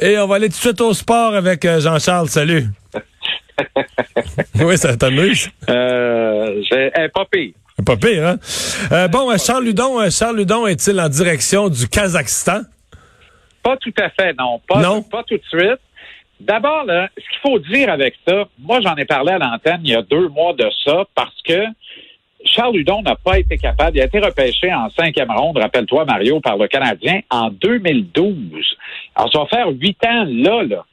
[0.00, 2.28] Et on va aller tout de suite au sport avec euh, Jean-Charles.
[2.28, 2.66] Salut.
[4.60, 5.50] oui, ça t'amuse.
[5.68, 7.52] Euh, j'ai pas pire.
[7.84, 8.36] Pas pire, hein?
[8.92, 12.60] Euh, bon, Charles Ludon, Charles Ludon est-il en direction du Kazakhstan?
[13.62, 14.60] Pas tout à fait, non.
[14.68, 15.02] Pas, Non?
[15.02, 15.80] pas tout de suite.
[16.40, 19.94] D'abord, ce qu'il faut dire avec ça, moi j'en ai parlé à l'antenne il y
[19.94, 21.64] a deux mois de ça parce que
[22.46, 23.98] Charles Hudon n'a pas été capable.
[23.98, 28.34] Il a été repêché en cinquième ronde, rappelle-toi, Mario, par le Canadien en 2012.
[29.14, 30.84] Alors, ça va faire huit ans là, là,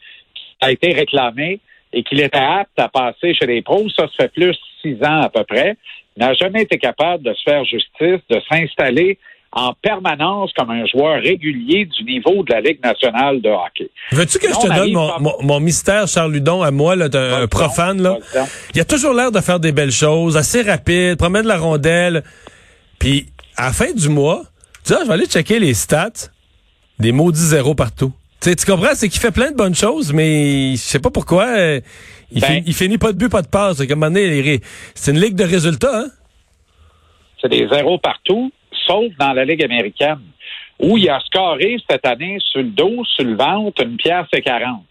[0.60, 1.60] qu'il a été réclamé
[1.94, 3.88] et qu'il était apte à passer chez les pros.
[3.90, 5.78] Ça, ça fait plus six ans à peu près.
[6.16, 9.18] Il n'a jamais été capable de se faire justice, de s'installer
[9.54, 13.90] en permanence comme un joueur régulier du niveau de la Ligue nationale de hockey.
[14.12, 16.96] Veux-tu que je te on donne mon, pas- mon, mon mystère, Charles Ludon, à moi,
[16.96, 18.18] là, un profane, là?
[18.76, 22.24] Il a toujours l'air de faire des belles choses, assez rapide, promène la rondelle.
[23.00, 24.42] Puis, à la fin du mois,
[24.86, 26.30] tu sais, je vais aller checker les stats.
[27.00, 28.12] Des maudits zéros partout.
[28.42, 28.94] Tu comprends?
[28.94, 31.46] C'est qu'il fait plein de bonnes choses, mais je sais pas pourquoi.
[31.48, 31.82] euh,
[32.32, 33.86] il, Ben- fin- il finit pas de but, pas de passe.
[33.88, 34.14] Comme un
[34.96, 36.08] c'est une ligue de résultats, hein?
[37.42, 38.52] C'est des zéros partout,
[38.88, 40.20] sauf dans la Ligue américaine,
[40.80, 44.42] où il a scoré cette année sur le dos, sur le ventre, une pièce et
[44.42, 44.84] 40.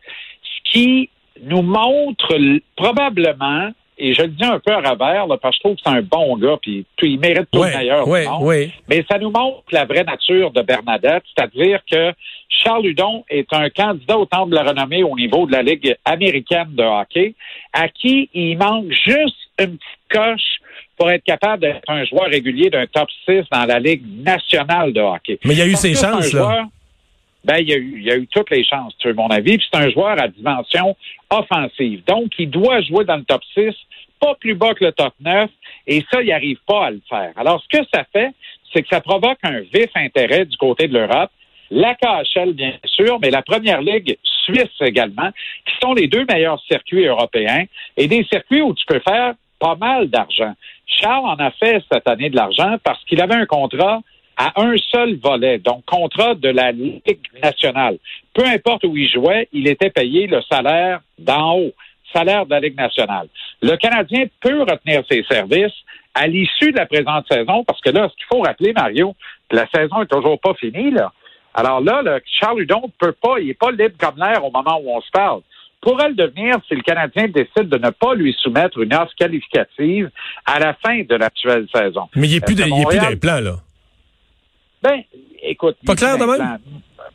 [0.43, 1.11] Ce qui
[1.43, 2.37] nous montre
[2.77, 5.91] probablement, et je le dis un peu à là, parce que je trouve que c'est
[5.93, 8.43] un bon gars, puis il mérite tout Ouais, le meilleur ouais, monde.
[8.45, 8.71] ouais.
[8.89, 12.13] Mais ça nous montre la vraie nature de Bernadette, c'est-à-dire que
[12.49, 15.97] Charles Hudon est un candidat au temple de la renommée au niveau de la Ligue
[16.05, 17.35] américaine de hockey,
[17.73, 20.59] à qui il manque juste une petite coche
[20.97, 25.01] pour être capable d'être un joueur régulier d'un top 6 dans la Ligue nationale de
[25.01, 25.39] hockey.
[25.45, 26.41] Mais il y a eu ses chances, là.
[26.41, 26.65] joueur-
[27.47, 29.57] Ben, il y, a eu, a eu toutes les chances, tu veux mon avis.
[29.57, 30.97] Puis c'est un joueur à dimension
[31.31, 32.03] offensive.
[32.07, 33.73] Donc, il doit jouer dans le top 6,
[34.21, 35.49] pas plus bas que le top 9,
[35.87, 37.33] et ça, il n'arrive pas à le faire.
[37.37, 38.31] Alors, ce que ça fait,
[38.73, 41.31] c'est que ça provoque un vif intérêt du côté de l'Europe.
[41.71, 45.31] La KHL, bien sûr, mais la première ligue suisse également,
[45.67, 47.65] qui sont les deux meilleurs circuits européens
[47.97, 50.53] et des circuits où tu peux faire pas mal d'argent.
[50.87, 54.01] Charles en a fait cette année de l'argent parce qu'il avait un contrat
[54.37, 57.99] à un seul volet, donc contrat de la Ligue nationale.
[58.35, 61.73] Peu importe où il jouait, il était payé le salaire d'en haut,
[62.13, 63.29] salaire de la Ligue nationale.
[63.63, 65.75] Le Canadien peut retenir ses services
[66.15, 69.15] à l'issue de la présente saison, parce que là, ce qu'il faut rappeler, Mario,
[69.51, 71.13] la saison est toujours pas finie, là.
[71.55, 74.79] Alors là, le Charles Hudon peut pas, il est pas libre comme l'air au moment
[74.83, 75.41] où on se parle.
[75.81, 80.11] Pourrait le devenir si le Canadien décide de ne pas lui soumettre une offre qualificative
[80.45, 82.09] à la fin de l'actuelle saison.
[82.15, 82.35] Mais il
[82.67, 83.57] il est plus les plans, là.
[84.87, 85.03] Ben,
[85.43, 85.77] écoute.
[85.85, 86.59] Pas clair de même?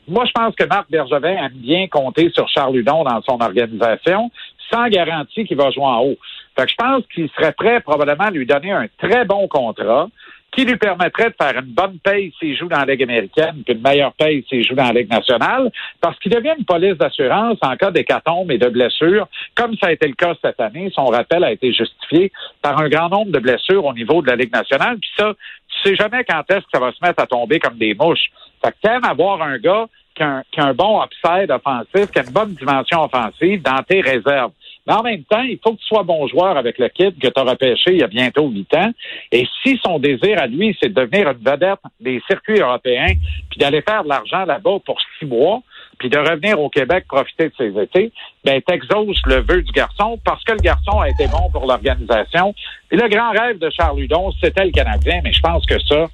[0.07, 4.29] Moi, je pense que Marc Bergevin aime bien compter sur Charles Hudon dans son organisation,
[4.69, 6.17] sans garantie qu'il va jouer en haut.
[6.57, 10.09] Fait que je pense qu'il serait prêt probablement à lui donner un très bon contrat
[10.51, 13.73] qui lui permettrait de faire une bonne paye s'il joue dans la Ligue américaine, puis
[13.73, 17.57] une meilleure paye s'il joue dans la Ligue nationale, parce qu'il devient une police d'assurance
[17.61, 20.91] en cas d'hécatombe et de blessures, comme ça a été le cas cette année.
[20.93, 24.35] Son rappel a été justifié par un grand nombre de blessures au niveau de la
[24.35, 24.97] Ligue nationale.
[24.99, 25.33] Puis ça,
[25.69, 28.29] tu sais jamais quand est-ce que ça va se mettre à tomber comme des mouches.
[28.63, 29.85] Fait que t'aimes avoir un gars
[30.15, 33.61] qui a un, qui a un bon upside offensif, qui a une bonne dimension offensive
[33.61, 34.51] dans tes réserves.
[34.87, 37.27] Mais en même temps, il faut que tu sois bon joueur avec le kid que
[37.27, 38.91] tu as repêché il y a bientôt huit ans.
[39.31, 43.13] Et si son désir à lui, c'est de devenir une vedette des circuits européens,
[43.49, 45.61] puis d'aller faire de l'argent là-bas pour six mois,
[46.01, 48.11] puis de revenir au Québec profiter de ses étés,
[48.43, 52.55] ben t'exauces le vœu du garçon parce que le garçon a été bon pour l'organisation.
[52.89, 56.07] Et le grand rêve de Charles Hudon, c'était le Canadien, mais je pense que ça,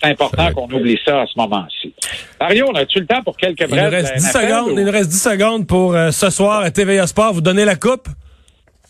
[0.00, 1.92] c'est important qu'on oublie ça à ce moment-ci.
[2.40, 4.68] Mario, on a-tu le temps pour quelques Il nous brèves reste de 10 NFL, secondes,
[4.70, 7.32] ou- il nous reste 10 secondes pour euh, ce soir à TVA Sport.
[7.34, 8.08] Vous donnez la coupe?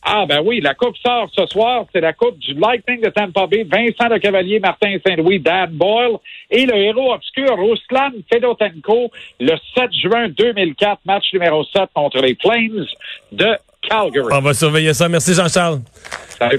[0.05, 3.47] Ah ben oui, la coupe sort ce soir, c'est la coupe du Lightning de Tampa
[3.47, 6.17] Bay, Vincent Le Cavalier, Martin Saint-Louis, Dan Boyle
[6.51, 12.35] et le héros obscur Ruslan Fedotenko le 7 juin 2004, match numéro 7 contre les
[12.35, 12.85] Flames
[13.31, 13.47] de
[13.89, 14.27] Calgary.
[14.33, 15.09] On va surveiller ça.
[15.09, 15.81] Merci Jean-Charles.
[16.37, 16.59] Salut,